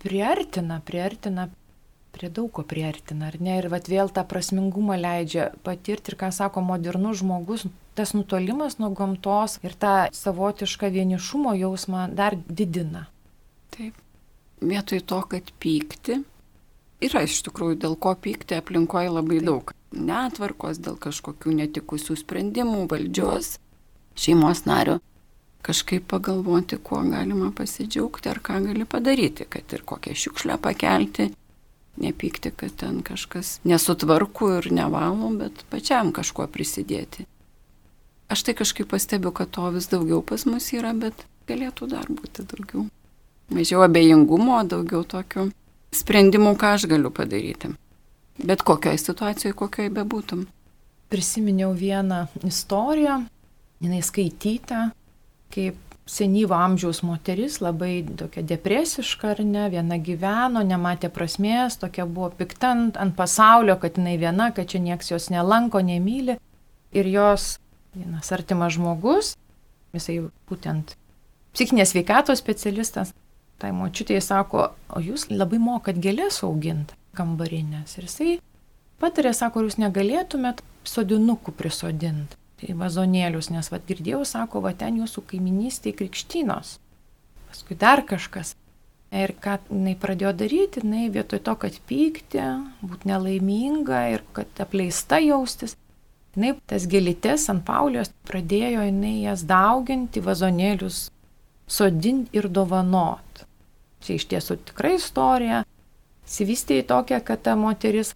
[0.02, 1.48] priartina, priartina
[2.12, 3.58] prie daug ko priartina, ar ne?
[3.60, 7.66] Ir vat vėl tą prasmingumą leidžia patirti ir, ką sako modernus žmogus,
[7.98, 13.06] tas nutolimas nuo gamtos ir tą savotišką vienišumo jausmą dar didina.
[13.74, 13.94] Taip.
[14.58, 16.22] Vietoj to, kad pykti,
[17.04, 19.50] yra iš tikrųjų dėl ko pykti aplinkoje labai Taip.
[19.50, 19.74] daug.
[19.94, 23.56] Netvarkos dėl kažkokių netikusių sprendimų, valdžios,
[24.18, 24.98] šeimos nario.
[25.68, 31.26] Kažkaip pagalvoti, kuo galima pasidžiaugti ar ką gali padaryti, kad ir kokią šiukšlę pakelti,
[32.00, 37.26] nepykti, kad ten kažkas nesutvarku ir nevalo, bet pačiam kažkuo prisidėti.
[38.32, 42.44] Aš tai kažkaip pastebiu, kad to vis daugiau pas mus yra, bet galėtų dar būti
[42.48, 42.86] daugiau.
[43.52, 45.50] Mažiau abejingumo, daugiau tokių
[45.96, 47.72] sprendimų, ką aš galiu padaryti.
[48.38, 50.44] Bet kokioje situacijoje, kokioje bebūtum.
[51.08, 53.22] Prisiminiau vieną istoriją,
[53.80, 54.90] jinai skaityta,
[55.54, 55.76] kaip
[56.08, 62.72] senyvo amžiaus moteris, labai tokia depresiška ar ne, viena gyveno, nematė prasmės, tokia buvo pikta
[62.72, 66.38] ant, pasaulio, kad jinai viena, kad čia nieks jos nelanko, nemyli.
[66.96, 67.58] Ir jos
[67.92, 69.34] vienas artimas žmogus,
[69.92, 70.96] jisai būtent
[71.52, 73.12] psichinės veikatos specialistas,
[73.60, 77.98] tai močiutėje sako, o jūs labai mokat gėlės auginti kambarinės.
[77.98, 78.34] Ir jisai
[79.02, 85.24] patarė, sako, jūs negalėtumėt sodinukų prisodinti į vazonėlius, nes vad girdėjau, sako, va ten jūsų
[85.30, 86.78] kaiminystėje krikštynos.
[87.48, 88.54] Paskui dar kažkas.
[89.14, 92.42] Ir ką jinai pradėjo daryti, jinai vietoj to, kad pykti,
[92.84, 95.78] būti nelaiminga ir kad apleista jaustis,
[96.36, 101.06] jinai tas gėlytės ant paulios pradėjo jinai jas dauginti, vazonėlius
[101.68, 103.44] sodinti ir dovanot.
[104.04, 105.64] Čia iš tiesų tikra istorija.
[106.28, 108.12] Sivystė į tokią, kad ta moteris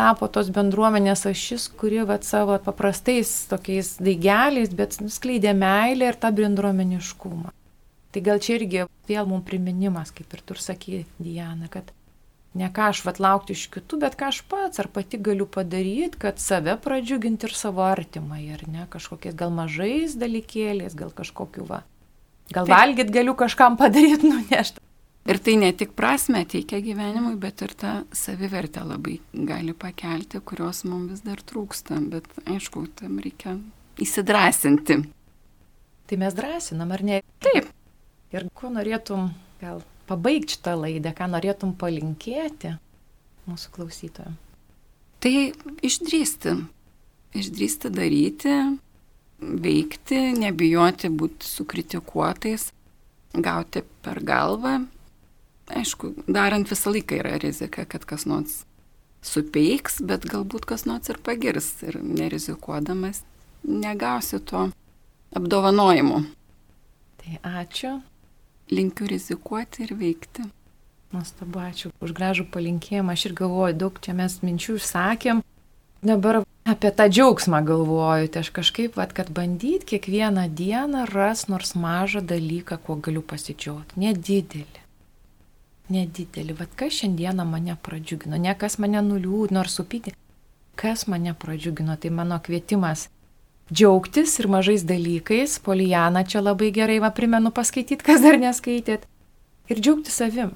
[0.00, 6.32] tapo tos bendruomenės ašis, kuri vat, savo paprastais tokiais daigeliais, bet skleidė meilę ir tą
[6.40, 7.52] bendruomeniškumą.
[8.10, 11.92] Tai gal čia irgi vėl mums priminimas, kaip ir tu sakai, Diana, kad
[12.58, 16.18] ne ką aš vat laukti iš kitų, bet ką aš pats ar pati galiu padaryti,
[16.18, 21.84] kad save pradžiuginti ir savo artimai, ar ne, kažkokiais gal mažais dalykėliais, gal kažkokiu va.
[22.50, 22.74] Gal tai...
[22.74, 24.79] valgyt galiu kažkam padaryti, nunešti.
[25.28, 30.82] Ir tai ne tik prasme teikia gyvenimui, bet ir tą savivertę labai gali pakelti, kurios
[30.88, 31.98] mums vis dar trūksta.
[32.08, 33.58] Bet aišku, tam reikia
[34.00, 34.96] įsidrasinti.
[36.08, 37.20] Tai mes drąsinam, ar ne?
[37.44, 37.68] Taip.
[38.32, 39.28] Ir ko norėtum
[39.60, 42.72] gal pabaigti šitą laidą, ką norėtum palinkėti
[43.50, 44.38] mūsų klausytojams?
[45.20, 45.32] Tai
[45.84, 46.54] išdrysti.
[47.36, 48.54] Išdrysti daryti,
[49.38, 52.70] veikti, nebijoti būti sukritikuotais,
[53.36, 54.80] gauti per galvą
[55.76, 58.64] aišku, darant visą laiką yra rizika, kad kas nors
[59.22, 63.22] supeiks, bet galbūt kas nors ir pagirs ir nerizikuodamas
[63.64, 64.70] negausi to
[65.36, 66.22] apdovanojimo.
[67.20, 68.00] Tai ačiū.
[68.70, 70.46] Linkiu rizikuoti ir veikti.
[71.10, 73.16] Nuostabu, ačiū už gražų palinkėjimą.
[73.16, 75.42] Aš ir galvoju, daug čia mes minčių išsakėm.
[76.02, 81.74] dabar apie tą džiaugsmą galvoju, tai aš kažkaip, vat, kad bandyt kiekvieną dieną ras nors
[81.74, 83.98] mažą dalyką, kuo galiu pasidžiaugti.
[84.00, 84.79] Nedidelį.
[85.90, 86.54] Nedidelį.
[86.60, 90.14] Vat kas šiandieną mane pradžiugino, ne kas mane nuliūdino ar supyti,
[90.78, 91.96] kas mane pradžiugino.
[91.98, 93.08] Tai mano kvietimas
[93.72, 95.58] džiaugtis ir mažais dalykais.
[95.66, 99.06] Polijana čia labai gerai, va primenu paskaityti, kas dar neskaitėt.
[99.70, 100.54] Ir džiaugti savim.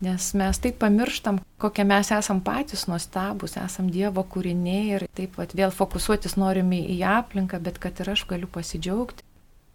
[0.00, 5.52] Nes mes taip pamirštam, kokie mes esam patys nuostabus, esam Dievo kūriniai ir taip pat
[5.52, 9.26] vėl fokusuotis norime į aplinką, bet kad ir aš galiu pasidžiaugti.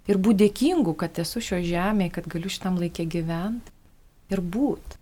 [0.10, 3.75] Ir būti dėkingu, kad esu šio žemėje, kad galiu šitam laikė gyventi
[4.34, 5.02] ir būti.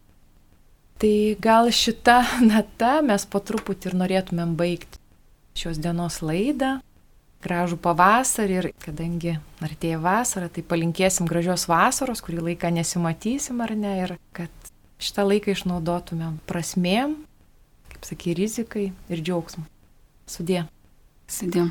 [1.04, 2.22] Tai gal šitą
[2.52, 5.02] natą mes po truputį ir norėtumėm baigti
[5.60, 6.78] šios dienos laidą.
[7.44, 13.98] Gražų pavasarį ir kadangi artėja vasara, tai palinkėsim gražios vasaros, kurį laiką nesimatysim ar ne,
[14.06, 14.72] ir kad
[15.04, 17.18] šitą laiką išnaudotumėm prasmėm,
[17.92, 19.68] kaip sakai, rizikai ir džiaugsmui.
[20.32, 20.64] Sudė.
[21.28, 21.68] Sudė.